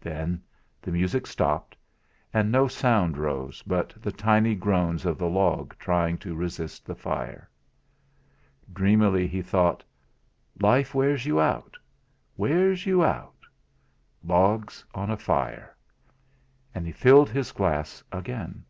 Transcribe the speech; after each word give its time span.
Then 0.00 0.40
the 0.80 0.92
music 0.92 1.26
stopped; 1.26 1.76
and 2.32 2.52
no 2.52 2.68
sound 2.68 3.18
rose 3.18 3.60
but 3.62 3.92
the 4.00 4.12
tiny 4.12 4.54
groans 4.54 5.04
of 5.04 5.18
the 5.18 5.28
log 5.28 5.76
trying 5.80 6.16
to 6.18 6.36
resist 6.36 6.86
the 6.86 6.94
fire. 6.94 7.50
Dreamily 8.72 9.26
he 9.26 9.42
thought: 9.42 9.82
'Life 10.60 10.94
wears 10.94 11.26
you 11.26 11.40
out 11.40 11.76
wears 12.36 12.86
you 12.86 13.02
out. 13.04 13.40
Logs 14.22 14.84
on 14.94 15.10
a 15.10 15.16
fire!' 15.16 15.74
And 16.72 16.86
he 16.86 16.92
filled 16.92 17.30
his 17.30 17.50
glass 17.50 18.04
again. 18.12 18.64